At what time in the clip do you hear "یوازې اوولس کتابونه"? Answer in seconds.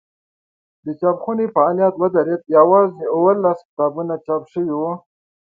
2.57-4.13